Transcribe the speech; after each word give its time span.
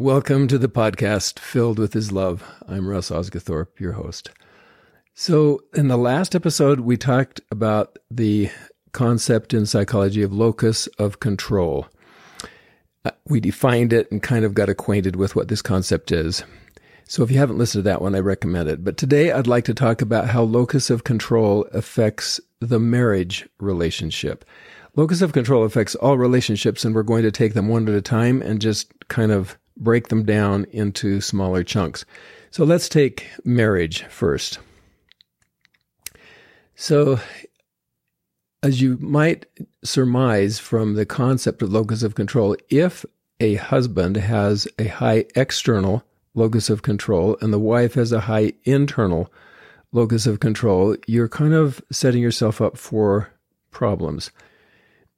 Welcome 0.00 0.48
to 0.48 0.56
the 0.56 0.66
podcast 0.66 1.38
filled 1.38 1.78
with 1.78 1.92
His 1.92 2.10
love. 2.10 2.42
I'm 2.66 2.88
Russ 2.88 3.10
Osguthorpe, 3.10 3.78
your 3.78 3.92
host. 3.92 4.30
So, 5.12 5.60
in 5.74 5.88
the 5.88 5.98
last 5.98 6.34
episode, 6.34 6.80
we 6.80 6.96
talked 6.96 7.42
about 7.50 7.98
the 8.10 8.48
concept 8.92 9.52
in 9.52 9.66
psychology 9.66 10.22
of 10.22 10.32
locus 10.32 10.86
of 10.98 11.20
control. 11.20 11.86
Uh, 13.04 13.10
we 13.28 13.40
defined 13.40 13.92
it 13.92 14.10
and 14.10 14.22
kind 14.22 14.46
of 14.46 14.54
got 14.54 14.70
acquainted 14.70 15.16
with 15.16 15.36
what 15.36 15.48
this 15.48 15.60
concept 15.60 16.12
is. 16.12 16.44
So, 17.04 17.22
if 17.22 17.30
you 17.30 17.36
haven't 17.36 17.58
listened 17.58 17.84
to 17.84 17.90
that 17.90 18.00
one, 18.00 18.14
I 18.14 18.20
recommend 18.20 18.70
it. 18.70 18.82
But 18.82 18.96
today, 18.96 19.32
I'd 19.32 19.46
like 19.46 19.66
to 19.66 19.74
talk 19.74 20.00
about 20.00 20.28
how 20.28 20.44
locus 20.44 20.88
of 20.88 21.04
control 21.04 21.66
affects 21.74 22.40
the 22.58 22.80
marriage 22.80 23.46
relationship. 23.58 24.46
Locus 24.96 25.20
of 25.20 25.34
control 25.34 25.62
affects 25.62 25.94
all 25.96 26.16
relationships, 26.16 26.86
and 26.86 26.94
we're 26.94 27.02
going 27.02 27.22
to 27.22 27.30
take 27.30 27.52
them 27.52 27.68
one 27.68 27.86
at 27.86 27.94
a 27.94 28.00
time 28.00 28.40
and 28.40 28.62
just 28.62 28.94
kind 29.08 29.30
of 29.30 29.58
break 29.80 30.08
them 30.08 30.24
down 30.24 30.66
into 30.70 31.20
smaller 31.20 31.64
chunks. 31.64 32.04
So 32.50 32.64
let's 32.64 32.88
take 32.88 33.26
marriage 33.44 34.04
first. 34.04 34.58
So, 36.74 37.20
as 38.62 38.80
you 38.80 38.98
might 39.00 39.46
surmise 39.82 40.58
from 40.58 40.94
the 40.94 41.06
concept 41.06 41.62
of 41.62 41.72
locus 41.72 42.02
of 42.02 42.14
control, 42.14 42.56
if 42.68 43.04
a 43.38 43.54
husband 43.54 44.16
has 44.16 44.68
a 44.78 44.88
high 44.88 45.24
external 45.34 46.04
locus 46.34 46.70
of 46.70 46.82
control 46.82 47.36
and 47.40 47.52
the 47.52 47.58
wife 47.58 47.94
has 47.94 48.12
a 48.12 48.20
high 48.20 48.52
internal 48.64 49.32
locus 49.92 50.26
of 50.26 50.40
control, 50.40 50.96
you're 51.06 51.28
kind 51.28 51.54
of 51.54 51.82
setting 51.90 52.22
yourself 52.22 52.60
up 52.60 52.76
for 52.76 53.30
problems. 53.70 54.30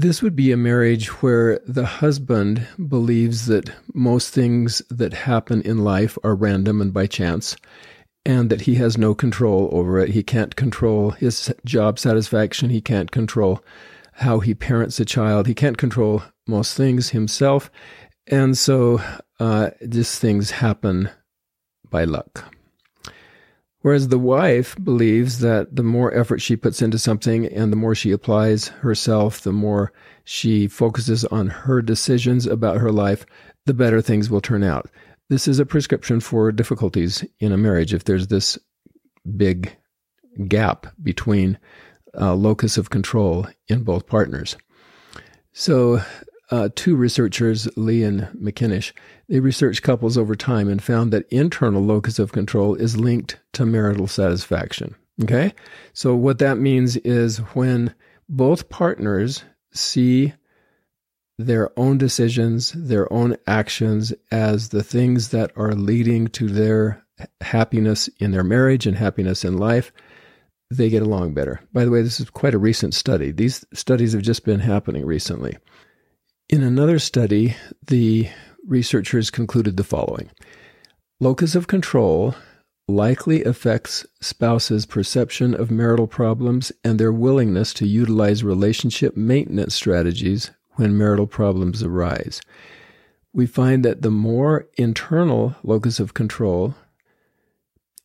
This 0.00 0.22
would 0.22 0.36
be 0.36 0.52
a 0.52 0.56
marriage 0.56 1.08
where 1.22 1.58
the 1.66 1.84
husband 1.84 2.64
believes 2.88 3.46
that 3.46 3.72
most 3.92 4.32
things 4.32 4.80
that 4.90 5.12
happen 5.12 5.60
in 5.62 5.82
life 5.82 6.16
are 6.22 6.36
random 6.36 6.80
and 6.80 6.94
by 6.94 7.08
chance, 7.08 7.56
and 8.24 8.48
that 8.48 8.60
he 8.60 8.76
has 8.76 8.96
no 8.96 9.12
control 9.12 9.68
over 9.72 9.98
it. 9.98 10.10
He 10.10 10.22
can't 10.22 10.54
control 10.54 11.10
his 11.10 11.52
job 11.64 11.98
satisfaction. 11.98 12.70
He 12.70 12.80
can't 12.80 13.10
control 13.10 13.60
how 14.12 14.38
he 14.38 14.54
parents 14.54 15.00
a 15.00 15.04
child. 15.04 15.48
He 15.48 15.54
can't 15.54 15.78
control 15.78 16.22
most 16.46 16.76
things 16.76 17.10
himself. 17.10 17.68
And 18.28 18.56
so 18.56 19.02
uh, 19.40 19.70
these 19.80 20.16
things 20.16 20.52
happen 20.52 21.10
by 21.90 22.04
luck. 22.04 22.54
Whereas 23.80 24.08
the 24.08 24.18
wife 24.18 24.76
believes 24.82 25.38
that 25.38 25.76
the 25.76 25.84
more 25.84 26.12
effort 26.12 26.40
she 26.40 26.56
puts 26.56 26.82
into 26.82 26.98
something 26.98 27.46
and 27.46 27.72
the 27.72 27.76
more 27.76 27.94
she 27.94 28.10
applies 28.10 28.68
herself, 28.68 29.42
the 29.42 29.52
more 29.52 29.92
she 30.24 30.66
focuses 30.66 31.24
on 31.26 31.46
her 31.48 31.80
decisions 31.80 32.46
about 32.46 32.78
her 32.78 32.90
life, 32.90 33.24
the 33.66 33.74
better 33.74 34.02
things 34.02 34.30
will 34.30 34.40
turn 34.40 34.64
out. 34.64 34.90
This 35.28 35.46
is 35.46 35.58
a 35.60 35.66
prescription 35.66 36.20
for 36.20 36.50
difficulties 36.50 37.24
in 37.38 37.52
a 37.52 37.56
marriage 37.56 37.94
if 37.94 38.04
there's 38.04 38.26
this 38.26 38.58
big 39.36 39.76
gap 40.48 40.86
between 41.02 41.58
uh, 42.18 42.34
locus 42.34 42.78
of 42.78 42.90
control 42.90 43.46
in 43.68 43.84
both 43.84 44.06
partners. 44.06 44.56
So 45.52 46.02
uh, 46.50 46.68
two 46.74 46.96
researchers, 46.96 47.68
Lee 47.76 48.02
and 48.02 48.22
McKinnish, 48.40 48.92
they 49.28 49.40
researched 49.40 49.82
couples 49.82 50.16
over 50.16 50.34
time 50.34 50.68
and 50.68 50.82
found 50.82 51.12
that 51.12 51.30
internal 51.30 51.82
locus 51.82 52.18
of 52.18 52.32
control 52.32 52.74
is 52.74 52.96
linked 52.96 53.38
to 53.52 53.66
marital 53.66 54.06
satisfaction. 54.06 54.94
Okay? 55.22 55.52
So, 55.92 56.14
what 56.14 56.38
that 56.38 56.58
means 56.58 56.96
is 56.96 57.38
when 57.38 57.94
both 58.28 58.68
partners 58.68 59.44
see 59.72 60.32
their 61.38 61.70
own 61.78 61.98
decisions, 61.98 62.72
their 62.72 63.12
own 63.12 63.36
actions 63.46 64.12
as 64.30 64.70
the 64.70 64.82
things 64.82 65.28
that 65.28 65.52
are 65.56 65.72
leading 65.72 66.28
to 66.28 66.48
their 66.48 67.04
happiness 67.40 68.08
in 68.18 68.32
their 68.32 68.44
marriage 68.44 68.86
and 68.86 68.96
happiness 68.96 69.44
in 69.44 69.56
life, 69.56 69.92
they 70.70 70.90
get 70.90 71.02
along 71.02 71.34
better. 71.34 71.60
By 71.72 71.84
the 71.84 71.90
way, 71.90 72.02
this 72.02 72.20
is 72.20 72.30
quite 72.30 72.54
a 72.54 72.58
recent 72.58 72.94
study. 72.94 73.30
These 73.30 73.64
studies 73.72 74.12
have 74.12 74.22
just 74.22 74.44
been 74.44 74.60
happening 74.60 75.06
recently. 75.06 75.56
In 76.48 76.62
another 76.62 76.98
study, 76.98 77.56
the 77.86 78.30
researchers 78.66 79.30
concluded 79.30 79.76
the 79.76 79.84
following 79.84 80.30
Locus 81.20 81.54
of 81.54 81.66
control 81.66 82.34
likely 82.86 83.44
affects 83.44 84.06
spouses' 84.22 84.86
perception 84.86 85.54
of 85.54 85.70
marital 85.70 86.06
problems 86.06 86.72
and 86.82 86.98
their 86.98 87.12
willingness 87.12 87.74
to 87.74 87.86
utilize 87.86 88.42
relationship 88.42 89.14
maintenance 89.14 89.74
strategies 89.74 90.50
when 90.76 90.96
marital 90.96 91.26
problems 91.26 91.82
arise. 91.82 92.40
We 93.34 93.46
find 93.46 93.84
that 93.84 94.00
the 94.00 94.10
more 94.10 94.68
internal 94.78 95.54
locus 95.62 96.00
of 96.00 96.14
control, 96.14 96.74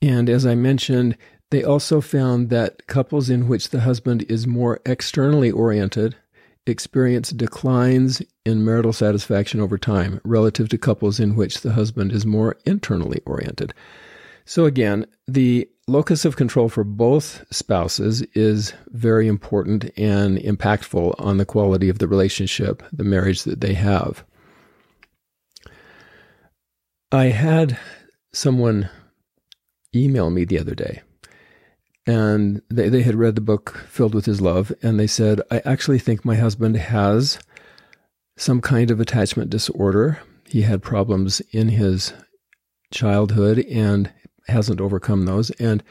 and 0.01 0.29
as 0.29 0.45
I 0.45 0.55
mentioned, 0.55 1.15
they 1.49 1.63
also 1.63 2.01
found 2.01 2.49
that 2.49 2.87
couples 2.87 3.29
in 3.29 3.47
which 3.47 3.69
the 3.69 3.81
husband 3.81 4.23
is 4.23 4.45
more 4.45 4.81
externally 4.85 5.49
oriented 5.49 6.17
experience 6.65 7.31
declines 7.31 8.21
in 8.45 8.63
marital 8.63 8.93
satisfaction 8.93 9.59
over 9.59 9.77
time 9.77 10.21
relative 10.23 10.69
to 10.69 10.77
couples 10.77 11.19
in 11.19 11.35
which 11.35 11.61
the 11.61 11.73
husband 11.73 12.11
is 12.11 12.25
more 12.25 12.57
internally 12.65 13.21
oriented. 13.25 13.73
So, 14.45 14.65
again, 14.65 15.05
the 15.27 15.69
locus 15.87 16.25
of 16.25 16.35
control 16.35 16.69
for 16.69 16.83
both 16.83 17.45
spouses 17.51 18.21
is 18.33 18.73
very 18.89 19.27
important 19.27 19.91
and 19.97 20.37
impactful 20.37 21.15
on 21.19 21.37
the 21.37 21.45
quality 21.45 21.89
of 21.89 21.99
the 21.99 22.07
relationship, 22.07 22.83
the 22.91 23.03
marriage 23.03 23.43
that 23.43 23.61
they 23.61 23.73
have. 23.73 24.23
I 27.11 27.25
had 27.25 27.77
someone 28.33 28.89
email 29.95 30.29
me 30.29 30.45
the 30.45 30.59
other 30.59 30.75
day 30.75 31.01
and 32.05 32.61
they, 32.69 32.89
they 32.89 33.01
had 33.01 33.15
read 33.15 33.35
the 33.35 33.41
book 33.41 33.85
Filled 33.89 34.13
with 34.13 34.25
His 34.25 34.41
Love, 34.41 34.73
and 34.81 34.99
they 34.99 35.07
said, 35.07 35.41
I 35.49 35.61
actually 35.65 35.99
think 35.99 36.25
my 36.25 36.35
husband 36.35 36.75
has 36.75 37.39
some 38.37 38.61
kind 38.61 38.91
of 38.91 38.99
attachment 38.99 39.49
disorder. 39.49 40.19
He 40.45 40.63
had 40.63 40.81
problems 40.81 41.41
in 41.51 41.69
his 41.69 42.13
childhood 42.91 43.59
and 43.59 44.11
hasn't 44.47 44.81
overcome 44.81 45.25
those, 45.25 45.49
and 45.51 45.83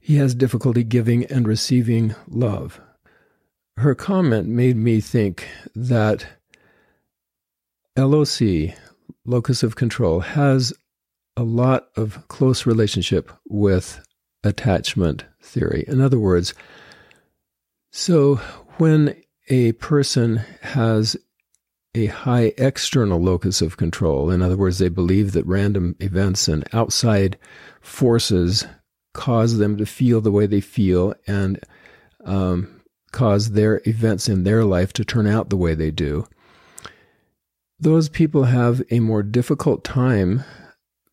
he 0.00 0.16
has 0.16 0.34
difficulty 0.34 0.82
giving 0.82 1.24
and 1.26 1.46
receiving 1.46 2.14
love. 2.28 2.80
Her 3.76 3.94
comment 3.94 4.48
made 4.48 4.76
me 4.76 5.00
think 5.00 5.48
that 5.74 6.26
LOC, 7.96 8.74
locus 9.24 9.62
of 9.62 9.76
control, 9.76 10.20
has 10.20 10.72
a 11.36 11.42
lot 11.42 11.88
of 11.96 12.26
close 12.28 12.66
relationship 12.66 13.30
with 13.48 14.04
attachment 14.44 15.24
theory. 15.40 15.84
In 15.88 16.00
other 16.00 16.18
words, 16.18 16.54
so 17.90 18.36
when 18.78 19.16
a 19.48 19.72
person 19.72 20.36
has 20.62 21.16
a 21.94 22.06
high 22.06 22.52
external 22.58 23.20
locus 23.20 23.62
of 23.62 23.76
control, 23.76 24.30
in 24.30 24.42
other 24.42 24.56
words, 24.56 24.78
they 24.78 24.88
believe 24.88 25.32
that 25.32 25.46
random 25.46 25.96
events 26.00 26.48
and 26.48 26.64
outside 26.72 27.38
forces 27.80 28.66
cause 29.12 29.58
them 29.58 29.76
to 29.76 29.86
feel 29.86 30.20
the 30.20 30.32
way 30.32 30.46
they 30.46 30.60
feel 30.60 31.14
and 31.26 31.60
um, 32.24 32.82
cause 33.12 33.52
their 33.52 33.80
events 33.86 34.28
in 34.28 34.42
their 34.42 34.64
life 34.64 34.92
to 34.92 35.04
turn 35.04 35.26
out 35.26 35.50
the 35.50 35.56
way 35.56 35.74
they 35.74 35.92
do. 35.92 36.26
Those 37.78 38.08
people 38.08 38.44
have 38.44 38.82
a 38.90 38.98
more 39.00 39.22
difficult 39.22 39.84
time 39.84 40.42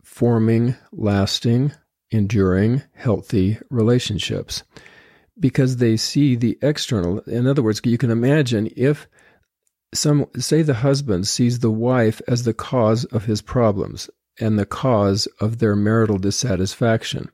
forming 0.04 0.76
lasting 0.92 1.74
enduring, 2.12 2.84
healthy 2.94 3.58
relationships 3.70 4.64
because 5.40 5.78
they 5.78 5.98
see 5.98 6.36
the 6.36 6.58
external. 6.62 7.20
In 7.22 7.48
other 7.48 7.64
words, 7.64 7.82
you 7.84 7.98
can 7.98 8.12
imagine 8.12 8.70
if 8.76 9.08
some, 9.94 10.28
say, 10.38 10.62
the 10.62 10.76
husband 10.76 11.28
sees 11.28 11.60
the 11.60 11.72
wife 11.72 12.22
as 12.28 12.44
the 12.44 12.54
cause 12.54 13.06
of 13.06 13.26
his 13.26 13.42
problems 13.42 14.10
and 14.40 14.58
the 14.58 14.66
cause 14.66 15.28
of 15.40 15.60
their 15.60 15.76
marital 15.76 16.18
dissatisfaction, 16.18 17.30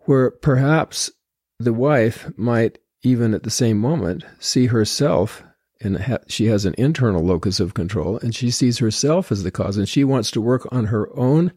where 0.00 0.30
perhaps 0.30 1.10
the 1.58 1.72
wife 1.72 2.30
might 2.36 2.78
even 3.02 3.34
at 3.34 3.42
the 3.42 3.50
same 3.50 3.78
moment 3.78 4.24
see 4.38 4.66
herself 4.66 5.42
and 5.80 6.18
she 6.28 6.46
has 6.46 6.64
an 6.64 6.74
internal 6.78 7.22
locus 7.22 7.60
of 7.60 7.74
control 7.74 8.18
and 8.18 8.34
she 8.34 8.50
sees 8.50 8.78
herself 8.78 9.30
as 9.30 9.42
the 9.42 9.50
cause 9.50 9.76
and 9.76 9.88
she 9.88 10.04
wants 10.04 10.30
to 10.30 10.40
work 10.40 10.66
on 10.72 10.86
her 10.86 11.14
own 11.16 11.52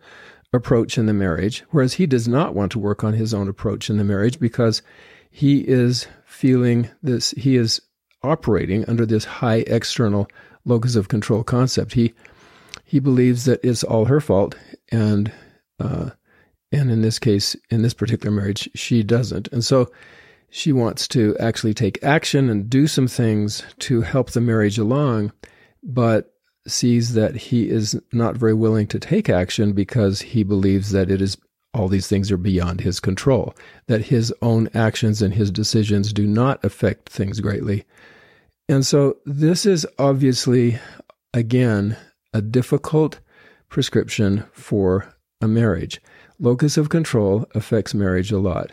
approach 0.54 0.98
in 0.98 1.06
the 1.06 1.14
marriage, 1.14 1.64
whereas 1.72 1.94
he 1.94 2.06
does 2.06 2.28
not 2.28 2.56
want 2.56 2.72
to 2.72 2.80
work 2.80 3.04
on 3.04 3.14
his 3.14 3.34
own 3.34 3.48
approach 3.48 3.90
in 3.90 3.98
the 3.98 4.04
marriage 4.04 4.40
because 4.40 4.82
he 5.30 5.60
is 5.60 6.08
feeling 6.26 6.90
this, 7.04 7.32
he 7.32 7.56
is 7.56 7.82
operating 8.24 8.86
under 8.86 9.06
this 9.06 9.26
high 9.26 9.64
external 9.68 10.28
locus 10.66 10.96
of 10.96 11.08
control 11.08 11.44
concept. 11.44 11.94
He 11.94 12.14
he 12.84 13.00
believes 13.00 13.44
that 13.46 13.60
it's 13.64 13.84
all 13.84 14.06
her 14.06 14.22
fault, 14.22 14.56
and 14.92 15.32
uh, 15.80 16.12
and 16.72 16.90
in 16.90 17.02
this 17.02 17.20
case, 17.20 17.56
in 17.70 17.82
this 17.82 17.94
particular 17.94 18.34
marriage, 18.34 18.70
she 18.76 19.04
doesn't, 19.04 19.50
and 19.50 19.64
so 19.64 19.92
she 20.50 20.72
wants 20.72 21.08
to 21.10 21.36
actually 21.38 21.74
take 21.74 22.02
action 22.04 22.50
and 22.50 22.70
do 22.70 22.88
some 22.88 23.08
things 23.08 23.64
to 23.80 24.02
help 24.02 24.32
the 24.32 24.42
marriage 24.42 24.78
along, 24.78 25.34
but 25.84 26.34
sees 26.68 27.14
that 27.14 27.36
he 27.36 27.70
is 27.70 28.00
not 28.12 28.36
very 28.36 28.54
willing 28.54 28.88
to 28.88 29.00
take 29.00 29.30
action 29.30 29.74
because 29.74 30.22
he 30.22 30.44
believes 30.44 30.92
that 30.92 31.10
it 31.10 31.22
is 31.22 31.38
all 31.74 31.88
these 31.88 32.08
things 32.08 32.32
are 32.32 32.38
beyond 32.38 32.82
his 32.82 33.00
control, 33.00 33.56
that 33.88 34.06
his 34.06 34.34
own 34.42 34.68
actions 34.74 35.22
and 35.22 35.34
his 35.34 35.52
decisions 35.52 36.12
do 36.12 36.26
not 36.26 36.64
affect 36.64 37.10
things 37.10 37.40
greatly. 37.40 37.86
And 38.68 38.86
so 38.86 39.18
this 39.26 39.66
is 39.66 39.86
obviously, 40.00 40.80
again, 41.34 41.96
a 42.34 42.42
difficult 42.42 43.20
prescription 43.70 44.44
for 44.54 45.14
a 45.40 45.48
marriage. 45.48 46.02
Locus 46.40 46.78
of 46.78 46.90
control 46.90 47.48
affects 47.54 47.94
marriage 47.94 48.32
a 48.32 48.40
lot. 48.40 48.72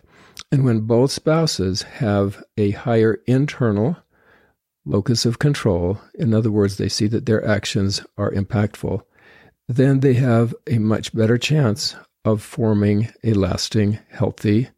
And 0.50 0.64
when 0.64 0.80
both 0.80 1.10
spouses 1.10 1.82
have 1.82 2.42
a 2.56 2.70
higher 2.72 3.20
internal 3.26 3.96
locus 4.84 5.24
of 5.24 5.38
control, 5.38 6.00
in 6.14 6.34
other 6.34 6.50
words, 6.50 6.76
they 6.76 6.88
see 6.88 7.06
that 7.08 7.26
their 7.26 7.44
actions 7.46 8.04
are 8.18 8.30
impactful, 8.32 9.00
then 9.68 10.00
they 10.00 10.14
have 10.14 10.54
a 10.66 10.78
much 10.78 11.14
better 11.14 11.38
chance 11.38 11.96
of 12.24 12.42
forming 12.42 13.10
a 13.22 13.32
lasting, 13.34 13.98
healthy 14.10 14.68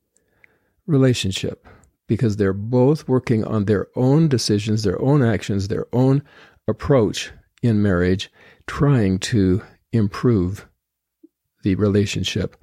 relationship 0.87 1.67
because 2.06 2.37
they're 2.37 2.53
both 2.53 3.08
working 3.08 3.44
on 3.44 3.64
their 3.64 3.88
own 3.97 4.29
decisions, 4.29 4.82
their 4.82 5.00
own 5.03 5.23
actions, 5.23 5.69
their 5.69 5.87
own 5.93 6.23
approach 6.69 7.32
in 7.62 7.82
marriage, 7.82 8.31
trying 8.67 9.19
to 9.19 9.62
improve 9.93 10.67
the 11.62 11.75
relationship. 11.75 12.56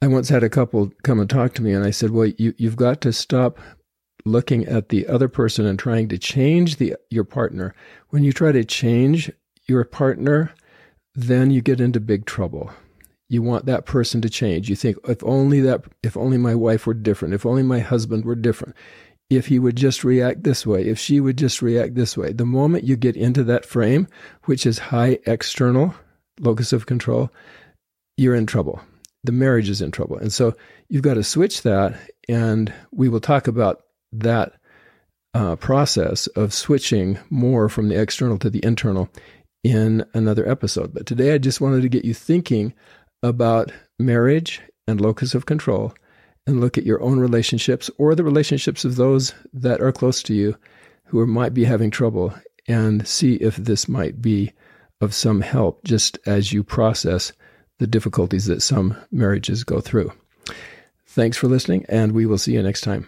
I 0.00 0.06
once 0.06 0.28
had 0.28 0.42
a 0.42 0.48
couple 0.48 0.90
come 1.02 1.20
and 1.20 1.28
talk 1.28 1.54
to 1.54 1.62
me, 1.62 1.72
and 1.72 1.84
I 1.84 1.90
said, 1.90 2.10
Well, 2.10 2.26
you, 2.38 2.54
you've 2.56 2.76
got 2.76 3.00
to 3.02 3.12
stop 3.12 3.58
looking 4.26 4.66
at 4.66 4.88
the 4.88 5.06
other 5.06 5.28
person 5.28 5.64
and 5.64 5.78
trying 5.78 6.08
to 6.08 6.18
change 6.18 6.76
the 6.76 6.96
your 7.10 7.24
partner. 7.24 7.74
When 8.10 8.24
you 8.24 8.32
try 8.32 8.52
to 8.52 8.64
change 8.64 9.30
your 9.66 9.84
partner, 9.84 10.52
then 11.14 11.50
you 11.50 11.62
get 11.62 11.80
into 11.80 12.00
big 12.00 12.26
trouble. 12.26 12.70
You 13.28 13.42
want 13.42 13.66
that 13.66 13.86
person 13.86 14.20
to 14.20 14.30
change. 14.30 14.68
You 14.68 14.76
think 14.76 14.98
if 15.08 15.22
only 15.24 15.60
that 15.60 15.84
if 16.02 16.16
only 16.16 16.38
my 16.38 16.54
wife 16.54 16.86
were 16.86 16.94
different, 16.94 17.34
if 17.34 17.46
only 17.46 17.62
my 17.62 17.80
husband 17.80 18.24
were 18.24 18.34
different, 18.34 18.76
if 19.30 19.46
he 19.46 19.58
would 19.58 19.76
just 19.76 20.04
react 20.04 20.44
this 20.44 20.66
way, 20.66 20.86
if 20.86 20.98
she 20.98 21.20
would 21.20 21.36
just 21.36 21.62
react 21.62 21.94
this 21.94 22.16
way. 22.16 22.32
The 22.32 22.44
moment 22.44 22.84
you 22.84 22.96
get 22.96 23.16
into 23.16 23.42
that 23.44 23.64
frame, 23.64 24.06
which 24.44 24.66
is 24.66 24.78
high 24.78 25.18
external 25.26 25.94
locus 26.40 26.72
of 26.72 26.86
control, 26.86 27.30
you're 28.16 28.34
in 28.34 28.46
trouble. 28.46 28.80
The 29.24 29.32
marriage 29.32 29.68
is 29.68 29.82
in 29.82 29.90
trouble. 29.90 30.18
And 30.18 30.32
so 30.32 30.54
you've 30.88 31.02
got 31.02 31.14
to 31.14 31.24
switch 31.24 31.62
that 31.62 31.98
and 32.28 32.72
we 32.92 33.08
will 33.08 33.20
talk 33.20 33.48
about 33.48 33.82
that 34.20 34.54
uh, 35.34 35.56
process 35.56 36.26
of 36.28 36.54
switching 36.54 37.18
more 37.30 37.68
from 37.68 37.88
the 37.88 38.00
external 38.00 38.38
to 38.38 38.50
the 38.50 38.64
internal 38.64 39.08
in 39.62 40.04
another 40.14 40.48
episode. 40.48 40.94
But 40.94 41.06
today 41.06 41.34
I 41.34 41.38
just 41.38 41.60
wanted 41.60 41.82
to 41.82 41.88
get 41.88 42.04
you 42.04 42.14
thinking 42.14 42.72
about 43.22 43.72
marriage 43.98 44.60
and 44.86 45.00
locus 45.00 45.34
of 45.34 45.46
control 45.46 45.92
and 46.46 46.60
look 46.60 46.78
at 46.78 46.86
your 46.86 47.02
own 47.02 47.18
relationships 47.18 47.90
or 47.98 48.14
the 48.14 48.24
relationships 48.24 48.84
of 48.84 48.96
those 48.96 49.34
that 49.52 49.80
are 49.80 49.92
close 49.92 50.22
to 50.24 50.34
you 50.34 50.56
who 51.06 51.26
might 51.26 51.54
be 51.54 51.64
having 51.64 51.90
trouble 51.90 52.32
and 52.68 53.06
see 53.06 53.34
if 53.34 53.56
this 53.56 53.88
might 53.88 54.22
be 54.22 54.52
of 55.00 55.14
some 55.14 55.40
help 55.40 55.84
just 55.84 56.18
as 56.26 56.52
you 56.52 56.62
process 56.62 57.32
the 57.78 57.86
difficulties 57.86 58.46
that 58.46 58.62
some 58.62 58.96
marriages 59.10 59.64
go 59.64 59.80
through. 59.80 60.10
Thanks 61.06 61.36
for 61.36 61.48
listening, 61.48 61.84
and 61.88 62.12
we 62.12 62.26
will 62.26 62.38
see 62.38 62.54
you 62.54 62.62
next 62.62 62.82
time. 62.82 63.06